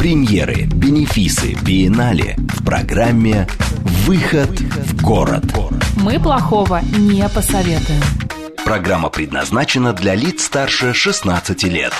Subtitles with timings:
[0.00, 3.46] Премьеры, бенефисы, биеннале в программе
[4.06, 5.44] «Выход в город».
[5.96, 8.00] Мы плохого не посоветуем.
[8.64, 11.92] Программа предназначена для лиц старше 16 лет.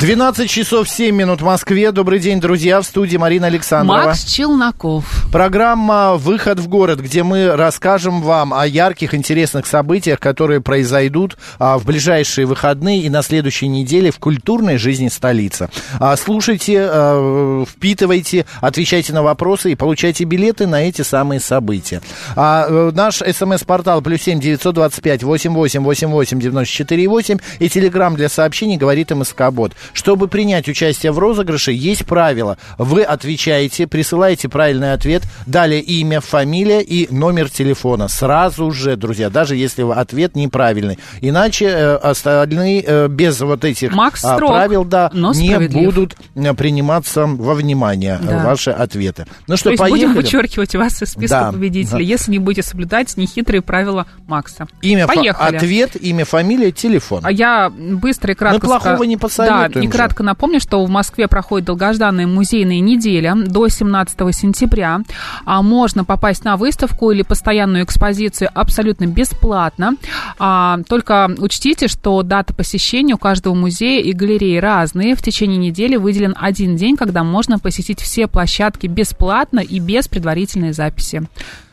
[0.00, 1.92] 12 часов 7 минут в Москве.
[1.92, 2.80] Добрый день, друзья.
[2.80, 4.06] В студии Марина Александрова.
[4.06, 5.26] Макс Челноков.
[5.30, 11.76] Программа «Выход в город», где мы расскажем вам о ярких, интересных событиях, которые произойдут а,
[11.76, 15.68] в ближайшие выходные и на следующей неделе в культурной жизни столицы.
[15.98, 22.00] А, слушайте, а, впитывайте, отвечайте на вопросы и получайте билеты на эти самые события.
[22.36, 27.06] А, э, наш смс-портал плюс семь девятьсот двадцать пять восемь восемь восемь восемь девяносто четыре
[27.06, 29.74] восемь и телеграмм для сообщений говорит МСК Бот.
[29.92, 32.58] Чтобы принять участие в розыгрыше, есть правило.
[32.78, 38.08] Вы отвечаете, присылаете правильный ответ, далее имя, фамилия и номер телефона.
[38.08, 40.98] Сразу же, друзья, даже если ответ неправильный.
[41.20, 46.54] Иначе э, остальные э, без вот этих Макс а, строг, правил, да, не будут э,
[46.54, 48.44] приниматься во внимание Да.
[48.44, 49.26] ваши ответы.
[49.46, 50.06] Ну То что, есть поехали?
[50.06, 52.10] будем вычеркивать вас из списка Да, победителей, да.
[52.10, 54.66] если не будете соблюдать нехитрые правила Макса.
[54.82, 55.56] Имя, фа- Поехали.
[55.56, 57.20] ответ, имя, фамилия, телефон.
[57.24, 58.60] А я быстро и кратко...
[58.66, 63.34] плохого ска- не посоветуем Да, и кратко напомню, что в Москве проходит долгожданная музейная неделя
[63.34, 65.00] до 17 сентября.
[65.44, 69.96] А можно попасть на выставку или постоянную экспозицию абсолютно бесплатно.
[70.38, 75.14] А, только учтите, что дата посещения у каждого музея и галереи разные.
[75.14, 80.72] В течение недели выделен один день, когда можно посетить все площадки бесплатно и без предварительной
[80.72, 81.22] записи.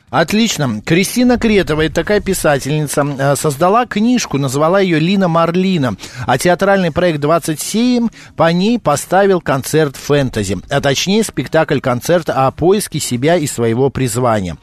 [0.10, 0.82] Отлично.
[0.86, 5.98] Кристина Кретова, это такая писательница, э, создала книжку, назвала ее Лина Марлина.
[6.26, 10.60] А театральный проект 27 по ней поставил концерт фэнтези.
[10.70, 14.56] А точнее, спектакль-концерт о поиске себя и своего призвания.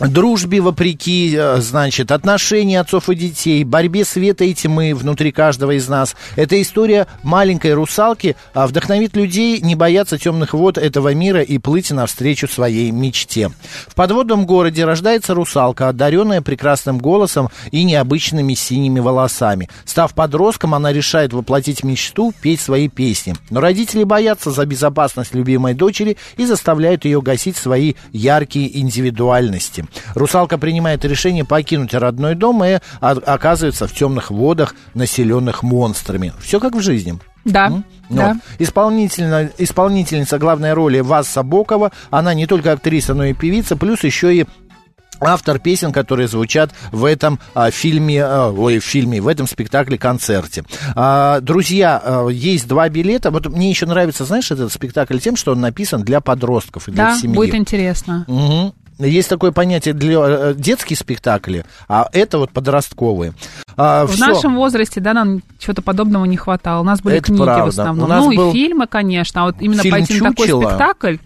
[0.00, 5.88] Дружбе вопреки, э, значит, отношения отцов и детей, борьбе света и тьмы внутри каждого из
[5.88, 6.16] нас.
[6.36, 11.90] Эта история маленькой русалки а, вдохновит людей не бояться темных вод этого мира и плыть
[11.90, 13.50] навстречу своей мечте.
[13.88, 19.68] В подводном городе рождается русалка, одаренная прекрасным голосом и необычными синими волосами.
[19.84, 23.36] Став подростком, она решает воплотить мечту, петь свои песни.
[23.50, 29.84] Но родители боятся за безопасность любимой дочери и заставляют ее гасить свои яркие индивидуальности.
[30.14, 36.32] Русалка принимает решение покинуть родной дом и оказывается в темных водах, населенных монстрами.
[36.40, 37.18] Все как в жизни.
[37.44, 37.84] Да, М?
[38.10, 38.34] да.
[38.34, 38.36] Вот.
[38.58, 41.90] Исполнительна- исполнительница главной роли Васса Бокова.
[42.10, 44.46] Она не только актриса, но и певица, плюс еще и
[45.22, 50.64] автор песен, которые звучат в этом а, фильме, а, ой, в фильме, в этом спектакле-концерте.
[50.94, 53.30] А, друзья, а, есть два билета.
[53.30, 57.06] Вот мне еще нравится, знаешь, этот спектакль тем, что он написан для подростков и для
[57.08, 57.34] Да, семьи.
[57.36, 58.24] будет интересно.
[58.28, 58.72] Мгм.
[59.06, 63.32] Есть такое понятие для э, детские спектакли, а это вот подростковые.
[63.76, 64.26] А, В всё.
[64.26, 66.80] нашем возрасте, да, нам чего-то подобного не хватало.
[66.80, 67.64] У нас были Это книги правда.
[67.64, 68.04] в основном.
[68.04, 69.42] У нас ну был и фильмы, конечно.
[69.42, 71.16] А вот именно фильм пойти на такой спектакль,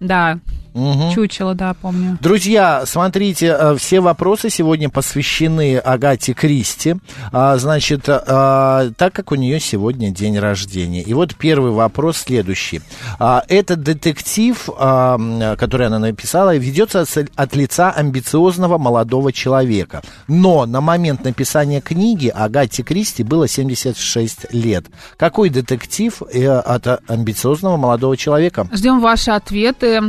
[0.00, 0.38] да,
[0.74, 1.12] Мгм.
[1.14, 2.18] чучело, да, помню.
[2.20, 6.96] Друзья, смотрите, э, все вопросы сегодня посвящены Агате Кристи.
[7.32, 11.00] А, Значит, а, так как у нее сегодня день рождения.
[11.02, 12.80] И вот первый вопрос следующий.
[13.18, 17.06] А, Этот детектив, а, который она написала, ведется
[17.36, 20.02] от- лица амбициозного молодого человека.
[20.26, 24.86] Но на момент написания книги Агате Кристи было 76 лет.
[25.16, 28.66] Какой детектив э, от амбициозного молодого человека?
[28.72, 30.00] Ждем ваши ответы.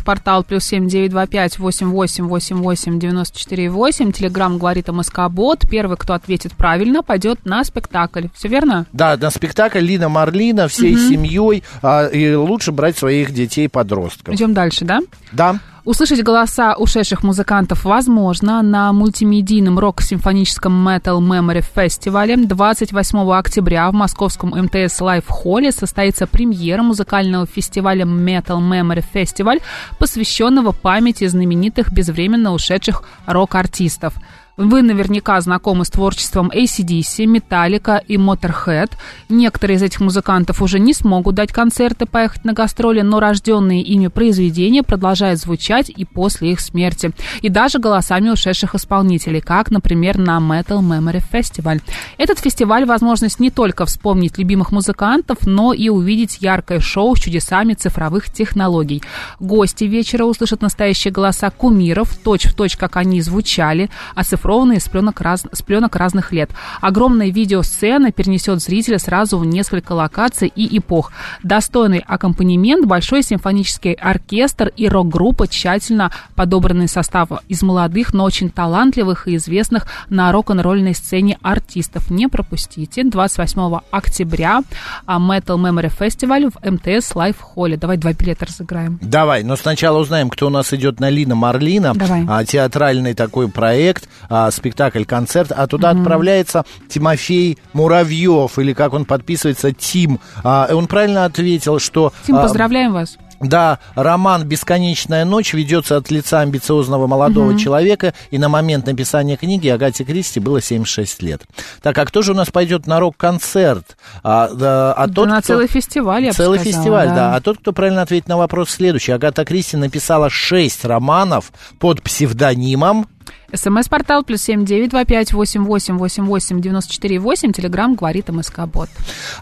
[0.00, 4.12] СМС-портал плюс семь девять два пять восемь восемь восемь восемь девяносто четыре восемь.
[4.12, 5.68] Телеграмм говорит МСК Бот.
[5.70, 8.26] Первый, кто ответит правильно, пойдет на спектакль.
[8.34, 8.86] Все верно?
[8.92, 11.62] Да, на спектакль Лина Марлина всей семьей.
[11.82, 14.34] а, и лучше брать своих детей-подростков.
[14.34, 15.00] Идем дальше, да?
[15.32, 15.58] Да.
[15.84, 24.50] Услышать голоса ушедших музыкантов возможно на мультимедийном рок-симфоническом Metal Memory фестивале 28 октября в московском
[24.50, 29.62] МТС Live Холле состоится премьера музыкального фестиваля Metal Memory Festival,
[29.98, 34.12] посвященного памяти знаменитых безвременно ушедших рок-артистов.
[34.62, 38.90] Вы наверняка знакомы с творчеством ACDC, Metallica и Motorhead.
[39.30, 44.08] Некоторые из этих музыкантов уже не смогут дать концерты, поехать на гастроли, но рожденные ими
[44.08, 47.12] произведения продолжают звучать и после их смерти.
[47.40, 51.80] И даже голосами ушедших исполнителей, как, например, на Metal Memory Festival.
[52.18, 57.72] Этот фестиваль– возможность не только вспомнить любимых музыкантов, но и увидеть яркое шоу с чудесами
[57.72, 59.02] цифровых технологий.
[59.38, 65.20] Гости вечера услышат настоящие голоса кумиров, точь-в-точь, точь, как они звучали, оцифрованные оцифрованные с пленок,
[65.20, 66.50] раз, с пленок разных лет.
[66.80, 71.12] Огромная видеосцена перенесет зрителя сразу в несколько локаций и эпох.
[71.42, 79.28] Достойный аккомпанемент, большой симфонический оркестр и рок-группа, тщательно подобранный состав из молодых, но очень талантливых
[79.28, 82.10] и известных на рок-н-ролльной сцене артистов.
[82.10, 83.04] Не пропустите.
[83.04, 84.62] 28 октября
[85.06, 87.76] а, Metal Memory Festival в МТС Live Холле.
[87.76, 88.98] Давай два билета разыграем.
[89.00, 91.94] Давай, но сначала узнаем, кто у нас идет на Лина Марлина.
[91.94, 92.24] Давай.
[92.28, 94.08] А, театральный такой проект.
[94.28, 96.00] А, а, спектакль-концерт, а туда mm-hmm.
[96.00, 100.20] отправляется Тимофей Муравьев, или как он подписывается, Тим.
[100.42, 102.12] А, он правильно ответил, что...
[102.26, 103.18] Тим, а, поздравляем вас.
[103.40, 107.58] Да, роман «Бесконечная ночь» ведется от лица амбициозного молодого угу.
[107.58, 111.42] человека, и на момент написания книги Агате Кристи было 76 лет.
[111.80, 113.96] Так, а кто же у нас пойдет на рок-концерт?
[114.22, 115.46] А, да, а да тот, на кто...
[115.54, 117.14] целый фестиваль, я Целый сказала, фестиваль, да.
[117.14, 117.36] да.
[117.36, 119.12] А тот, кто правильно ответит на вопрос следующий.
[119.12, 123.06] Агата Кристи написала 6 романов под псевдонимом
[123.52, 127.52] СМС-портал плюс семь девять два пять восемь восемь восемь восемь девяносто четыре восемь.
[127.52, 128.88] Телеграмм говорит МСК Бот.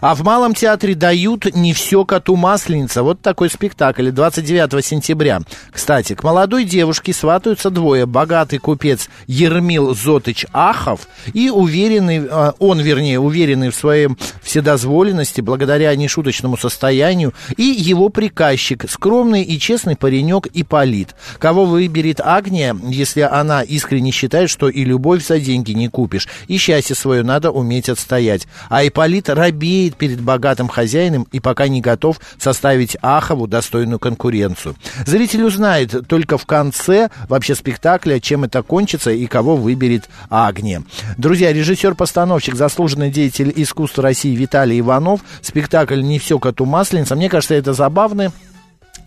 [0.01, 3.03] А в Малом театре дают «Не все коту масленица».
[3.03, 5.41] Вот такой спектакль 29 сентября.
[5.71, 8.05] Кстати, к молодой девушке сватаются двое.
[8.07, 14.09] Богатый купец Ермил Зотыч Ахов и уверенный, а, он, вернее, уверенный в своей
[14.41, 21.15] вседозволенности благодаря нешуточному состоянию, и его приказчик, скромный и честный паренек Иполит.
[21.37, 26.57] Кого выберет Агния, если она искренне считает, что и любовь за деньги не купишь, и
[26.57, 28.47] счастье свое надо уметь отстоять.
[28.69, 34.75] А Ипполит робеет перед богатым хозяином и пока не готов составить Ахову достойную конкуренцию.
[35.05, 40.83] Зритель узнает только в конце вообще спектакля, чем это кончится и кого выберет Агния.
[41.17, 47.15] Друзья, режиссер-постановщик, заслуженный деятель искусства России Виталий Иванов, спектакль «Не все коту масленица».
[47.15, 48.31] Мне кажется, это забавно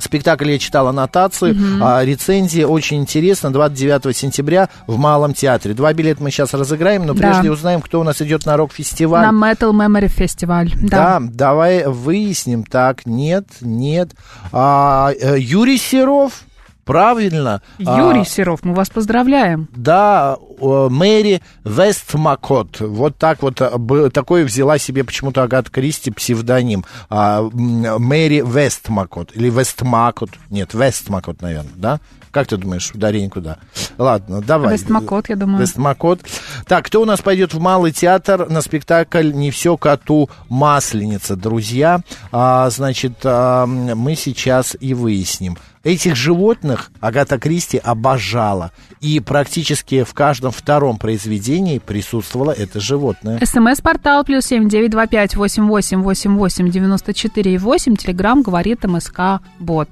[0.02, 1.84] Спектакль я читал аннотации, угу.
[1.84, 2.64] а, рецензии.
[2.64, 3.52] Очень интересно.
[3.52, 5.74] 29 сентября в Малом театре.
[5.74, 7.52] Два билета мы сейчас разыграем, но прежде да.
[7.52, 9.24] узнаем, кто у нас идет на рок-фестиваль.
[9.24, 10.70] На Metal Memory Festival.
[10.82, 11.20] Да.
[11.20, 12.64] да, давай выясним.
[12.64, 14.10] Так, нет, нет.
[14.50, 16.42] А, э, Юрий Серов.
[16.84, 17.62] Правильно.
[17.78, 19.68] Юрий а, Серов, мы вас поздравляем.
[19.76, 22.80] Да, Мэри Вестмакот.
[22.80, 26.84] Вот так вот, э, такой взяла себе почему-то Агат Кристи псевдоним.
[27.10, 29.34] А, Мэри Вестмакот.
[29.34, 30.30] Или Вестмакот.
[30.50, 32.00] Нет, Вестмакот, наверное, да?
[32.32, 33.58] Как ты думаешь, ударение куда?
[33.98, 34.72] Ладно, давай.
[34.72, 35.60] Вестмакот, я думаю.
[35.60, 36.20] Вестмакот.
[36.66, 42.00] Так, кто у нас пойдет в Малый театр на спектакль «Не все коту масленица», друзья?
[42.32, 45.58] А, значит, а, мы сейчас и выясним.
[45.84, 48.70] Этих животных Агата Кристи обожала.
[49.02, 53.44] И практически в каждом втором произведении присутствовало это животное.
[53.44, 57.96] СМС-портал плюс семь девять два пять восемь восемь восемь восемь девяносто четыре восемь.
[57.96, 59.88] Телеграмм говорит МСК Бот.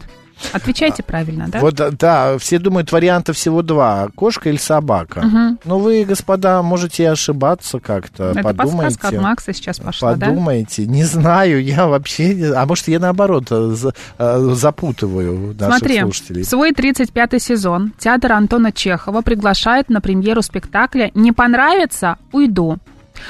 [0.52, 1.60] Отвечайте правильно, да?
[1.60, 5.18] Вот, да, все думают, вариантов всего два, кошка или собака.
[5.18, 5.58] Угу.
[5.64, 8.96] Но вы, господа, можете ошибаться как-то, Это подумайте.
[8.96, 10.92] подсказка от Макса сейчас пошла, Подумайте, да?
[10.92, 13.74] не знаю, я вообще, а может, я наоборот э,
[14.18, 16.44] э, запутываю наших Смотри, слушателей.
[16.44, 22.16] свой 35-й сезон театр Антона Чехова приглашает на премьеру спектакля «Не понравится?
[22.32, 22.78] Уйду».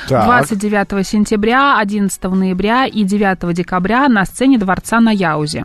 [0.08, 0.24] Так.
[0.24, 5.64] 29 сентября, 11 ноября и 9 декабря на сцене Дворца на Яузе.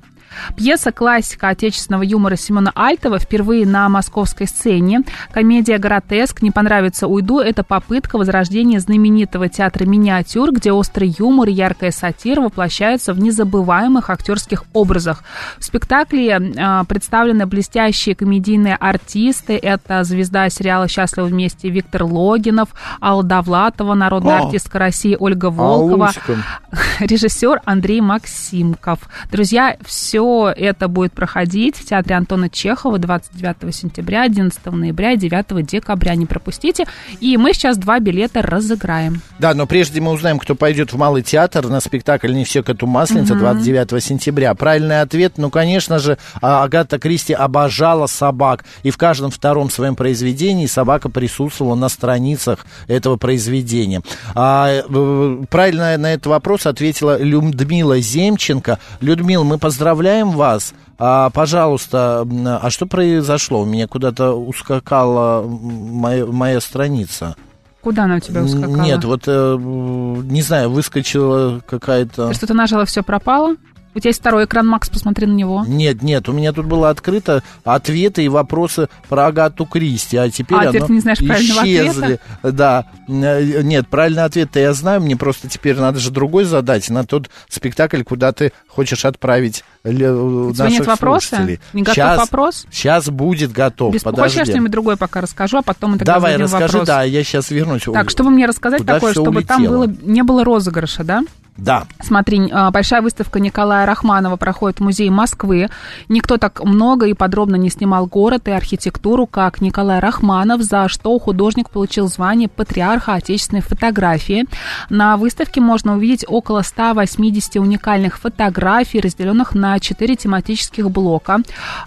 [0.56, 5.02] Пьеса классика отечественного юмора Семена Альтова впервые на московской сцене.
[5.34, 11.54] Комедия «Гротеск», «Не понравится, уйду»— это попытка возрождения знаменитого театра «Миниатюр», где острый юмор и
[11.54, 15.24] яркая сатира воплощаются в незабываемых актерских образах.
[15.58, 19.58] В спектакле э, представлены блестящие комедийные артисты.
[19.58, 22.70] Это звезда сериала «Счастливы вместе» Виктор Логинов,
[23.02, 26.12] Алла Довлатова, народная О, артистка России Ольга Волкова,
[27.00, 29.00] режиссер Андрей Максимков.
[29.32, 30.25] Друзья, все
[30.56, 36.16] это будет проходить в Театре Антона Чехова 29 сентября, 11 ноября и 9 декабря.
[36.16, 36.86] Не пропустите.
[37.20, 39.22] И мы сейчас два билета разыграем.
[39.40, 42.88] Да, но прежде мы узнаем, кто пойдет в Малый театр на спектакль «Не все коту
[42.88, 43.42] масленица» угу.
[43.42, 44.54] 29 сентября.
[44.56, 48.66] Правильный ответ, ну, конечно же, а, Агата Кристи обожала собак.
[48.84, 54.02] И в каждом втором своем произведении собака присутствовала на страницах этого произведения.
[54.34, 58.80] А, э, правильно на этот вопрос ответила Людмила Земченко.
[59.02, 60.74] Людмила, мы поздравляем поздравляем вас.
[60.98, 62.26] А, пожалуйста,
[62.62, 63.62] а что произошло?
[63.62, 67.36] У меня куда-то ускакала моя, моя страница.
[67.82, 68.82] Куда она у тебя ускакала?
[68.82, 72.30] Нет, вот, э, не знаю, выскочила какая-то...
[72.30, 73.56] Ты что-то нажала, все пропало?
[73.94, 75.64] У тебя есть второй экран, Макс, посмотри на него.
[75.66, 80.58] Нет, нет, у меня тут было открыто ответы и вопросы про Агату Кристи, а теперь,
[80.58, 82.20] а, теперь ты не знаешь исчезли.
[82.42, 82.52] Ответа?
[82.52, 87.06] Да, э, нет, правильный ответ-то я знаю, мне просто теперь надо же другой задать на
[87.06, 91.48] тот спектакль, куда ты хочешь отправить у тебя нет вопроса?
[91.74, 92.66] Не готов сейчас, вопрос?
[92.72, 94.22] Сейчас будет готов, Без, подожди.
[94.22, 96.88] Хочешь, я что-нибудь другое пока расскажу, а потом мы тогда Давай, расскажи, вопрос.
[96.88, 97.84] да, я сейчас вернусь.
[97.84, 99.58] Так, чтобы мне рассказать Куда такое, чтобы улетело?
[99.58, 101.24] там было, не было розыгрыша, да?
[101.58, 101.86] Да.
[102.02, 105.70] Смотри, а, большая выставка Николая Рахманова проходит в музее Москвы.
[106.10, 111.18] Никто так много и подробно не снимал город и архитектуру, как Николай Рахманов, за что
[111.18, 114.46] художник получил звание патриарха отечественной фотографии.
[114.90, 121.40] На выставке можно увидеть около 180 уникальных фотографий, разделенных на 4 тематических блока.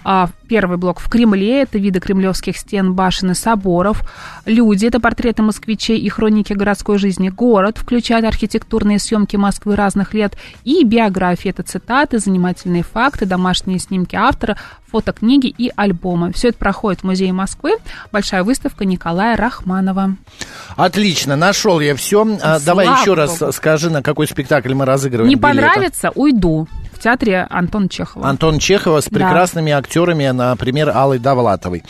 [0.03, 4.03] А, первый блок в Кремле, это виды кремлевских стен, башен и соборов.
[4.45, 7.29] Люди, это портреты москвичей и хроники городской жизни.
[7.29, 11.49] Город включает архитектурные съемки Москвы разных лет, и биографии.
[11.49, 14.57] Это цитаты, занимательные факты, домашние снимки автора,
[14.91, 16.33] фотокниги и альбомы.
[16.33, 17.77] Все это проходит в Музее Москвы.
[18.11, 20.15] Большая выставка Николая Рахманова.
[20.75, 22.27] Отлично, нашел я все.
[22.41, 25.29] А, давай еще раз скажи, на какой спектакль мы разыгрываем.
[25.29, 25.61] Не билеты.
[25.61, 26.67] понравится, уйду
[26.99, 28.27] в театре Антон Чехова.
[28.27, 29.77] Антон Чехова с прекрасными да.
[29.77, 31.83] актерами, например, Аллой Давлатовой.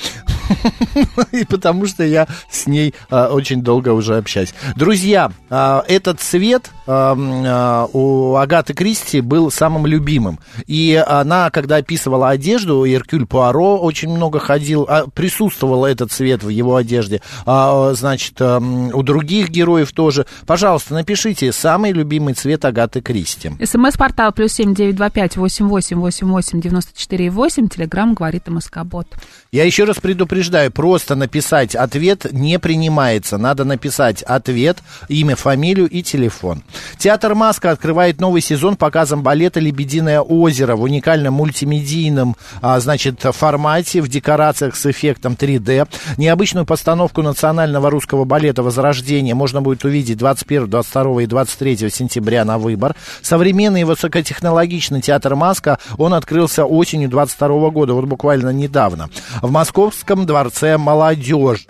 [1.31, 4.53] И потому что я с ней а, очень долго уже общаюсь.
[4.75, 10.39] Друзья, а, этот цвет а, у Агаты Кристи был самым любимым.
[10.67, 16.75] И она, когда описывала одежду, Иркюль Пуаро очень много ходил, присутствовал этот цвет в его
[16.75, 17.21] одежде.
[17.45, 20.25] Значит, у других героев тоже.
[20.45, 23.51] Пожалуйста, напишите самый любимый цвет Агаты Кристи.
[23.63, 27.67] СМС-портал плюс семь девять два пять восемь восемь восемь восемь девяносто четыре восемь.
[27.67, 29.07] Телеграмм говорит МСК-бот.
[29.51, 33.39] Я еще раз предупреждаю, просто написать ответ не принимается.
[33.39, 34.77] Надо написать ответ,
[35.07, 36.61] имя, фамилию и телефон.
[36.99, 44.03] Театр «Маска» открывает новый сезон показом балета «Лебединое озеро» в уникальном мультимедийном, а, значит, формате,
[44.03, 45.87] в декорациях с эффектом 3D.
[46.17, 52.59] Необычную постановку национального русского балета «Возрождение» можно будет увидеть 21, 22 и 23 сентября на
[52.59, 52.95] выбор.
[53.23, 59.09] Современный и высокотехнологичный театр «Маска», он открылся осенью 22 года, вот буквально недавно.
[59.41, 61.67] В Московском дворце молодежь.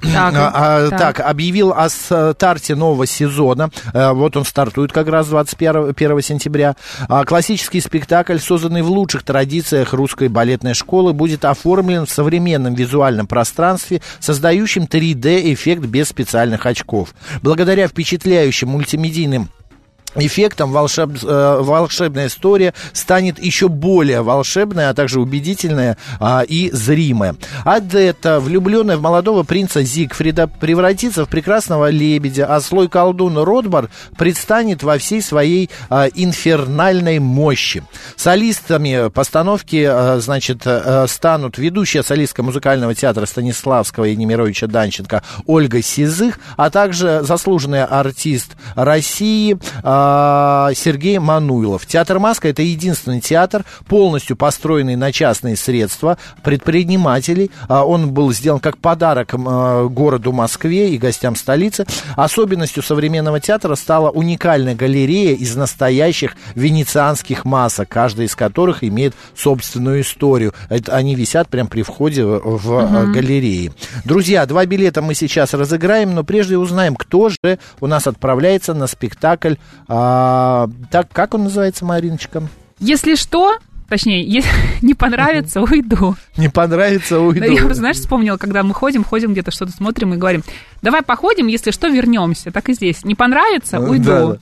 [0.00, 1.16] Так, а, а, так.
[1.16, 3.70] так, объявил о старте нового сезона.
[3.92, 6.76] А, вот он стартует как раз 21 1 сентября.
[7.08, 13.26] А, классический спектакль, созданный в лучших традициях русской балетной школы, будет оформлен в современном визуальном
[13.26, 17.14] пространстве, создающем 3D-эффект без специальных очков.
[17.42, 19.48] Благодаря впечатляющим мультимедийным
[20.14, 27.36] эффектом волшеб, э, волшебная история станет еще более волшебная, а также убедительная а, и зримая.
[27.64, 34.82] Адетта, влюбленная в молодого принца Зигфрида, превратится в прекрасного лебедя, а слой колдун Ротбар предстанет
[34.82, 37.82] во всей своей а, инфернальной мощи.
[38.16, 45.82] Солистами постановки, а, значит, а, станут ведущая солистка музыкального театра Станиславского и Немировича Данченко Ольга
[45.82, 49.97] Сизых, а также заслуженный артист России а,
[50.74, 51.86] Сергей Мануилов.
[51.86, 57.50] Театр «Маска»— это единственный театр, полностью построенный на частные средства предпринимателей.
[57.68, 61.86] А, он был сделан как подарок а, городу Москве и гостям столицы.
[62.16, 70.02] Особенностью современного театра стала уникальная галерея из настоящих венецианских масок, каждая из которых имеет собственную
[70.02, 70.54] историю.
[70.68, 73.12] Это, они висят прямо при входе в угу.
[73.12, 73.72] галереи.
[74.04, 78.86] Друзья, два билета мы сейчас разыграем, но прежде узнаем, кто же у нас отправляется на
[78.86, 79.54] спектакль
[79.88, 82.42] а, так, как он называется, Мариночка?
[82.78, 83.56] Если что,
[83.88, 84.50] Точнее, если
[84.82, 86.14] не понравится, уйду.
[86.36, 87.42] Не понравится, уйду.
[87.42, 90.42] Я просто, знаешь, вспомнила, когда мы ходим, ходим где-то, что-то смотрим и говорим,
[90.82, 92.50] давай походим, если что, вернемся.
[92.50, 93.04] Так и здесь.
[93.04, 94.04] Не понравится, уйду.
[94.04, 94.38] Да, да.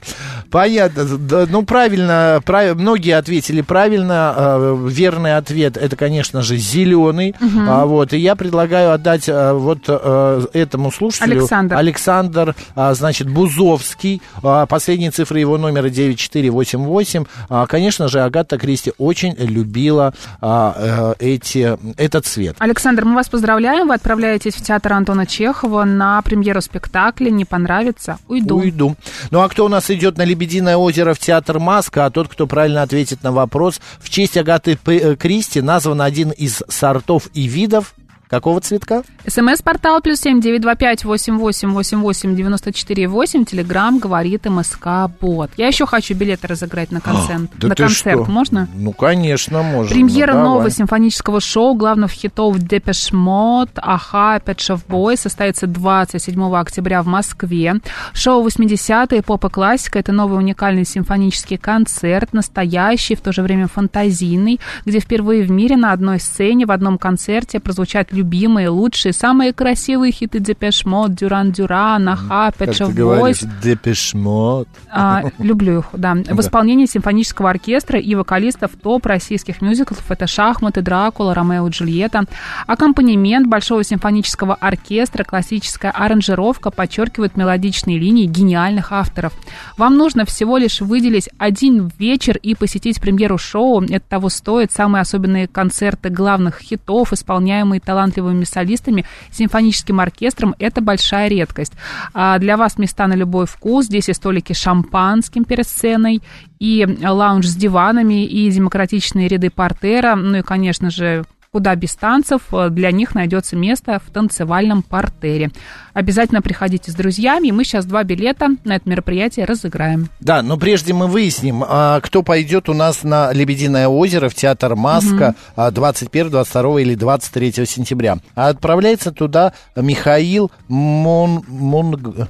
[0.51, 1.47] Понятно.
[1.49, 2.77] Ну, правильно, прав...
[2.77, 4.35] многие ответили правильно.
[4.37, 7.35] Э, верный ответ, это, конечно же, зеленый.
[7.69, 11.39] А, вот, и я предлагаю отдать а, вот а, этому слушателю.
[11.41, 11.77] Александр.
[11.77, 14.23] Александр, а, значит, Бузовский.
[14.43, 17.25] А, последние цифры его номера 9488.
[17.49, 22.57] А, конечно же, Агата Кристи очень любила а, э, эти, этот цвет.
[22.59, 23.89] Александр, мы вас поздравляем.
[23.89, 27.31] Вы отправляетесь в театр Антона Чехова на премьеру спектакля.
[27.31, 28.19] Не понравится?
[28.29, 28.59] Уйду.
[28.59, 28.97] Уйду.
[29.31, 32.07] Ну а кто у нас идет на Лебединое озеро в театр Маска?
[32.07, 34.79] А тот, кто правильно ответит на вопрос, в честь Агаты.
[34.87, 37.95] Э, Кристи назван один из сортов и видов
[38.29, 39.05] Какого цветка?
[39.25, 43.45] СМС-портал плюс семь девять два пять восемь восемь восемь восемь девяносто четыре восемь.
[43.45, 45.53] Телеграмм говорит МСК Бот.
[45.57, 47.43] Я еще хочу билеты разыграть на концерт.
[47.55, 48.31] А, да на концерт что?
[48.31, 48.69] можно?
[48.75, 49.95] Ну, конечно, можно.
[49.95, 57.03] Премьера Ну, нового симфонического шоу главных хитов Depeche Mode, A-ha, Shop Boys состоится 27 октября
[57.03, 57.75] в Москве.
[58.13, 63.69] Шоу 80-е, поп и классика– это новый уникальный симфонический концерт, настоящий, в то же время
[63.69, 69.53] фантазийный, где впервые в мире на одной сцене в одном концерте прозвучат любимые, лучшие, самые
[69.53, 74.69] красивые хиты Depeche Mode, Duran Duran, A-ha, Shop говоришь, Boys, Depeche Mode.
[74.91, 76.15] а, люблю их, да.
[76.15, 82.25] В исполнении симфонического оркестра и вокалистов топ российских мюзиклов это «Шахматы», «Дракула», «Ромео и Джульетта».
[82.67, 89.33] Аккомпанемент Большого симфонического оркестра, классическая аранжировка подчеркивает мелодичные линии гениальных авторов.
[89.77, 93.83] Вам нужно всего лишь выделить один вечер и посетить премьеру шоу.
[93.83, 94.73] Это того стоит.
[94.73, 101.73] Самые особенные концерты главных хитов, исполняемые талантливыми солистами, симфоническим оркестром, это большая редкость.
[102.15, 103.87] А для вас места на любой вкус.
[103.87, 106.23] Здесь и столики с шампанским перед сценой,
[106.59, 111.25] и лаунж с диванами, и демократичные ряды портера, ну и, конечно же,
[111.57, 115.51] куда без танцев, для них найдется место в танцевальном портере.
[115.95, 120.11] Обязательно приходите с друзьями, мы сейчас два билета на это мероприятие разыграем.
[120.21, 124.77] Да, но прежде мы выясним, а, кто пойдет у нас на Лебединое озеро в театр
[124.77, 128.19] Маска а, 21, 22 или 23 сентября.
[128.35, 131.43] А отправляется туда Михаил Мон...
[131.49, 132.29] Мон-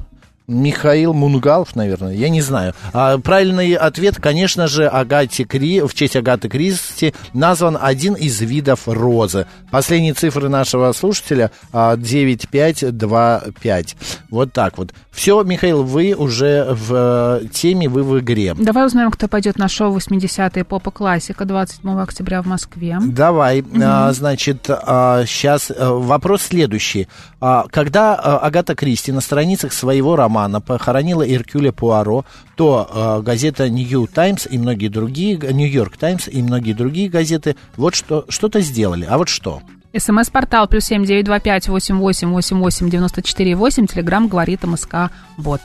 [0.48, 2.72] Михаил Мунгалов, наверное, я не знаю.
[2.92, 5.80] А, правильный ответ, конечно же, Агате Кри...
[5.80, 9.48] в честь Агаты Кристи назван один из видов розы.
[9.72, 13.96] Последние цифры нашего слушателя а, 9525.
[14.30, 14.94] Вот так вот.
[15.10, 18.54] Все, Михаил, вы уже в э, теме, вы в игре.
[18.56, 22.98] Давай узнаем, кто пойдет на шоу 80-е поп и классика 27 октября в Москве.
[23.02, 27.08] Давай, а, значит, сейчас вопрос следующий.
[27.40, 32.24] А, когда а, Агата Кристи на страницах своего романа похоронила Иркюля Пуаро,
[32.56, 37.94] то а, газета Нью Таймс и многие другие, Нью-Йорк Таймс и многие другие газеты вот
[37.94, 39.06] что, что-то сделали.
[39.08, 39.62] А вот что?
[39.98, 43.86] СМС-портал плюс семь девять два пять восемь восемь восемь восемь девяносто четыре восемь.
[43.86, 45.60] Телеграмм говорит МСК Бот.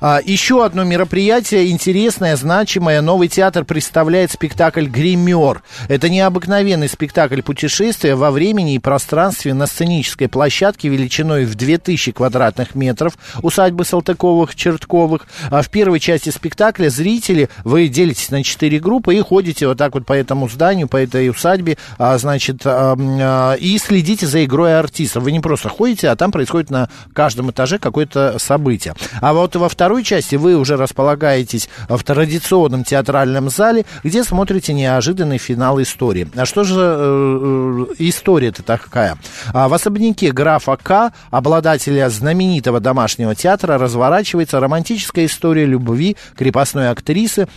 [0.00, 3.00] А, еще одно мероприятие интересное, значимое.
[3.00, 5.62] Новый театр представляет спектакль «Гример».
[5.88, 12.74] Это необыкновенный спектакль путешествия во времени и пространстве на сценической площадке величиной в 2000 квадратных
[12.74, 15.22] метров усадьбы Салтыковых-Чертковых.
[15.50, 19.94] А в первой части спектакля зрители, вы делитесь на четыре группы и ходите вот так
[19.94, 25.22] вот по этому зданию, по этой усадьбе, а, значит, а, и следите за игрой артистов.
[25.22, 28.94] Вы не просто ходите, а там происходит на каждом этаже какое-то событие.
[29.22, 35.38] А вот во второй части вы уже располагаетесь в традиционном театральном зале, где смотрите неожиданный
[35.38, 36.28] финал истории.
[36.36, 39.16] А что же э, э, история-то такая?
[39.54, 47.48] А, в особняке графа К, обладателя знаменитого домашнего театра, разворачивается романтическая история любви крепостной актрисы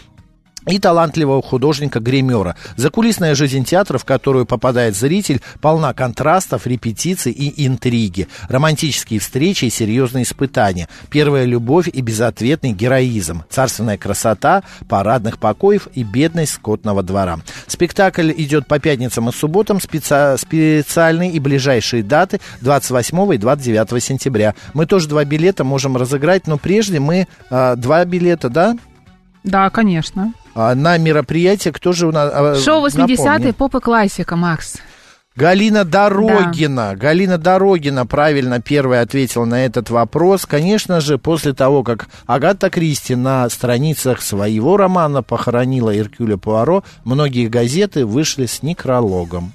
[0.67, 2.55] и талантливого художника-гримера.
[2.75, 8.27] Закулисная жизнь театра, в которую попадает зритель, полна контрастов, репетиций и интриги.
[8.49, 10.87] Романтические встречи и серьезные испытания.
[11.09, 13.43] Первая любовь и безответный героизм.
[13.49, 17.39] Царственная красота, парадных покоев и бедность скотного двора.
[17.67, 19.79] Спектакль идет по пятницам и субботам.
[19.79, 20.37] Специ...
[20.37, 24.55] Специальные и ближайшие даты 28 и 29 сентября.
[24.73, 28.77] Мы тоже два билета можем разыграть, но прежде мы а, два билета, да?
[29.47, 30.33] Да, конечно.
[30.55, 32.31] А, на мероприятие, кто же у нас...
[32.33, 33.51] а, Шоу 80-е напомни.
[33.51, 34.77] поп и классика, Макс.
[35.37, 36.95] Галина Дорогина.
[36.95, 40.47] Галина Дорогина правильно первая ответила на этот вопрос.
[40.47, 47.49] Конечно же, после того, как Агата Кристи на страницах своего романа похоронила Иркюля Пуаро, многие
[47.49, 49.53] газеты вышли с некрологом.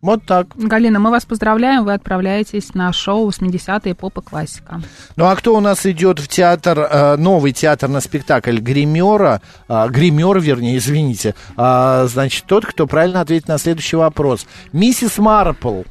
[0.00, 0.46] Вот так.
[0.54, 4.80] Галина, мы вас поздравляем, вы отправляетесь на шоу 80-е поп и классика.
[5.16, 9.88] Ну а кто у нас идет в театр, э, новый театр на спектакль гримера, э,
[9.88, 14.46] гример, вернее, извините, а, значит, тот, кто правильно ответит на следующий вопрос.
[14.72, 15.82] Миссис Марпл.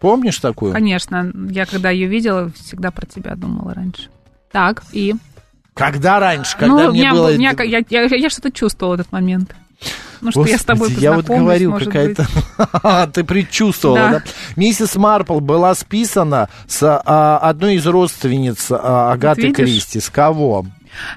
[0.00, 0.72] Помнишь такую?
[0.72, 4.10] Конечно, я когда ее видела, всегда про тебя думала раньше.
[4.52, 5.14] Так, и?
[5.72, 7.28] Когда раньше, когда ну, мне меня, было...
[7.28, 9.54] был- меня- я, я, я что-то чувствовала в этот момент.
[10.20, 12.26] Ну, что я с тобой Господи, я вот говорю, может какая-то...
[13.12, 14.10] Ты предчувствовала, да.
[14.10, 14.22] Да.
[14.56, 19.52] Миссис Марпл была списана с а, одной из родственниц а, Агаты?
[19.52, 20.00] Кристи.
[20.00, 20.66] С кого?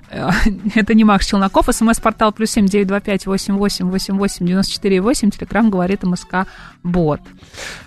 [0.10, 0.30] Э,
[0.76, 1.68] это не Макс Челноков.
[1.72, 5.30] СМС-портал плюс семь девять два пять восемь восемь восемь восемь девяносто четыре восемь.
[5.30, 6.48] Телеграмм говорит МСК
[6.84, 7.22] Бот.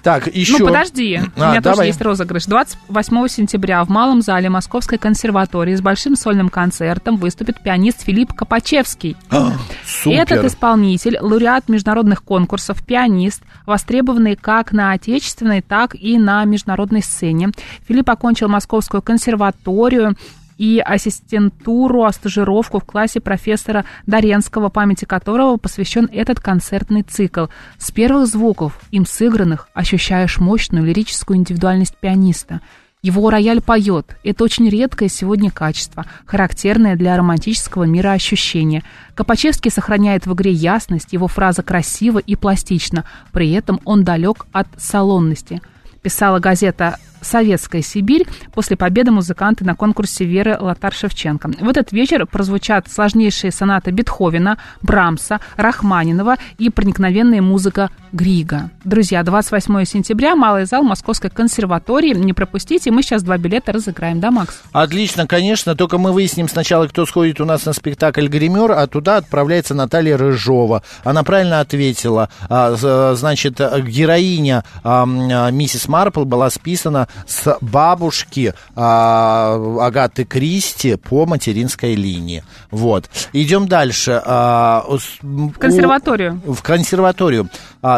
[0.03, 0.59] Так, еще...
[0.59, 1.21] Ну, подожди.
[1.37, 1.77] А, У меня давай.
[1.77, 2.45] тоже есть розыгрыш.
[2.45, 9.17] 28 сентября в Малом зале Московской консерватории с большим сольным концертом выступит пианист Филипп Копачевский.
[9.31, 9.53] А,
[9.87, 10.19] Супер.
[10.19, 17.51] Этот исполнитель, лауреат международных конкурсов, пианист, востребованный как на отечественной, так и на международной сцене.
[17.87, 20.17] Филипп окончил Московскую консерваторию
[20.59, 27.47] и ассистентуру, а стажировку в классе профессора Доренского, памяти которого посвящен этот концертный цикл.
[27.79, 32.61] С первых звуков, им сыгранных, ощущаешь мощную лирическую индивидуальность пианиста.
[33.05, 34.17] Его рояль поет.
[34.23, 38.85] Это очень редкое сегодня качество, характерное для романтического мира ощущения.
[39.17, 44.69] Копачевский сохраняет в игре ясность, его фраза красива и пластична, при этом он далек от
[44.77, 45.61] салонности.
[46.01, 51.61] Писала газета «Советская Сибирь» после победы музыканты на конкурсе Веры Лотар-Шевченко.
[51.61, 58.71] В этот вечер прозвучат сложнейшие сонаты Бетховена, Брамса, Рахманинова и проникновенная музыка Грига.
[58.85, 62.15] Друзья, 28 сентября, Малый зал Московской консерватории.
[62.15, 64.63] Не пропустите, мы сейчас два билета разыграем, да, Макс?
[64.73, 69.17] Отлично, конечно, только мы выясним сначала, кто сходит у нас на спектакль «Гример», а туда
[69.17, 70.83] отправляется Наталья Рыжова.
[71.05, 72.29] Она правильно ответила.
[72.49, 75.07] А, Значит, героиня а,
[75.51, 82.45] миссис Марпл была списана с бабушки а, Агаты Кристи по материнской линии.
[82.71, 83.09] Вот.
[83.33, 84.21] Идем дальше.
[84.27, 86.41] В консерваторию.
[86.45, 87.49] в консерваторию.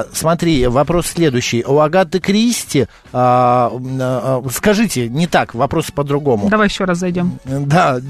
[0.05, 1.65] А, смотри, вопрос следующий.
[1.65, 6.49] У Агаты Кристи, а, м, а, скажите, не так, вопрос по-другому.
[6.49, 7.39] Давай еще раз зайдем.
[7.45, 8.01] Да,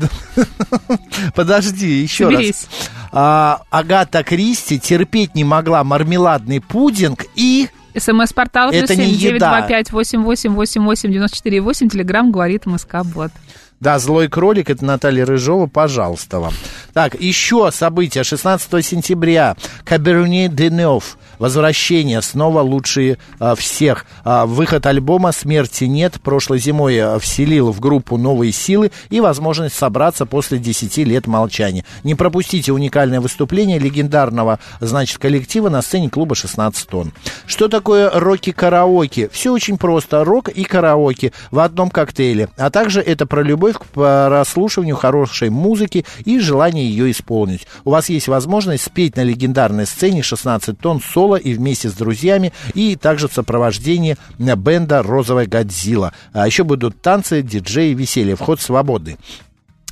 [1.35, 2.35] подожди, еще раз.
[2.35, 2.67] Соберись.
[3.13, 7.69] А, Агата Кристи терпеть не могла мармеладный пудинг и...
[7.97, 11.89] СМС-портал плюс семь девять два пять восемь восемь восемь восемь девяносто четыре восемь.
[11.89, 13.31] Телеграмм говорит МСК Бот.
[13.85, 16.55] Да, злой кролик, это Наталья Рыжова, пожалуйста вам.
[16.95, 18.25] Так, еще событие.
[18.25, 19.57] 16 сентября.
[19.85, 21.19] Каберне Денев.
[21.39, 22.23] Возвращение.
[22.23, 24.07] Снова лучшие а, всех.
[24.25, 29.77] А, выход альбома «Смерти нет» прошлой зимой а, вселил в группу новые силы и возможность
[29.77, 31.85] собраться после 10 лет молчания.
[32.05, 37.13] Не пропустите уникальное выступление легендарного, значит, коллектива на сцене клуба «16 тонн».
[37.47, 39.29] Что такое роки-караоке?
[39.31, 40.25] Все очень просто.
[40.25, 42.49] Рок и караоке в одном коктейле.
[42.57, 47.67] А также это про любовь к прослушиванию хорошей музыки и желание ее исполнить.
[47.85, 52.53] У вас есть возможность спеть на легендарной сцене 16 тонн соло и вместе с друзьями,
[52.75, 56.13] и также в сопровождении бенда «Розовая Годзилла».
[56.33, 58.37] А еще будут танцы, диджеи, веселье.
[58.37, 59.17] Вход свободный.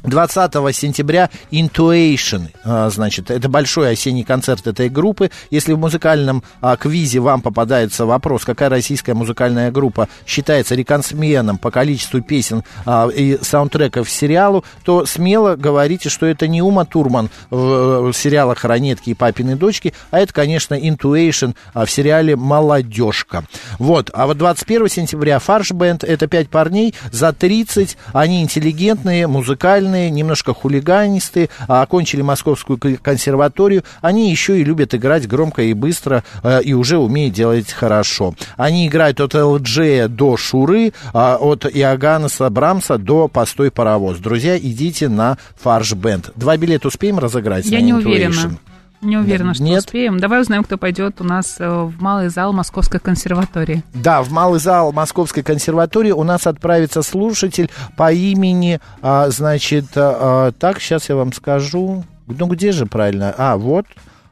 [0.02, 5.30] 20 сентября Intuition, а, значит, это большой осенний концерт этой группы.
[5.50, 11.70] Если в музыкальном а, квизе вам попадается вопрос, какая российская музыкальная группа считается реконсменом по
[11.70, 18.10] количеству песен а, и саундтреков сериалу, то смело говорите, что это не Ума Турман в,
[18.10, 23.44] в сериалах «Ранетки» и «Папины дочки», а это, конечно, Intuition в сериале «Молодежка».
[23.78, 29.91] Вот, а вот 21 сентября Фарш Бенд, это пять парней за 30, они интеллигентные, музыкальные,
[29.96, 36.62] немножко хулиганистые, а, окончили Московскую консерваторию, они еще и любят играть громко и быстро, э,
[36.62, 38.34] и уже умеют делать хорошо.
[38.56, 44.18] Они играют от ЛДЖ до Шуры, а, от Иоганнеса Брамса до Постой паровоз.
[44.18, 46.30] Друзья, идите на Фарш Бенд.
[46.36, 47.66] Два билета успеем разыграть?
[47.66, 48.06] Я на не Intuition?
[48.06, 48.58] уверена.
[49.02, 49.80] Не уверена, что Нет?
[49.80, 50.18] успеем.
[50.20, 53.82] Давай узнаем, кто пойдет у нас э, в малый зал Московской консерватории.
[53.92, 60.48] Да, в малый зал Московской консерватории у нас отправится слушатель по имени, а, значит, а,
[60.48, 62.04] а, так, сейчас я вам скажу.
[62.28, 63.34] Ну, где же правильно?
[63.36, 63.86] А, вот.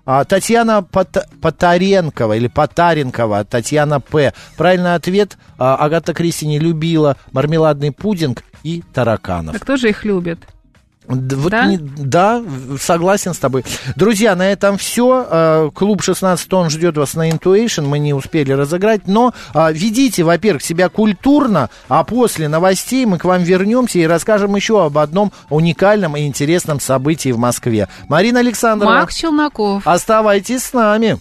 [0.06, 4.32] А, Татьяна Пот- Потаренкова или Потаренкова, Татьяна П.
[4.56, 5.36] Правильный ответ.
[5.58, 9.56] а, Агата Кристи не любила мармеладный пудинг и тараканов.
[9.56, 10.38] А кто же их любит?
[11.06, 11.66] Вот Да?
[11.66, 12.42] не- да,
[12.80, 13.64] согласен с тобой.
[13.96, 15.70] Друзья, на этом все.
[15.74, 17.86] Клуб 16 тонн ждет вас на Intuition.
[17.86, 19.06] Мы не успели разыграть.
[19.08, 24.54] Но а, ведите, во-первых, себя культурно, а после новостей мы к вам вернемся и расскажем
[24.54, 27.88] еще об одном уникальном и интересном событии в Москве.
[28.08, 29.86] Марина Александровна, Макс Челноков.
[29.86, 31.18] оставайтесь с нами.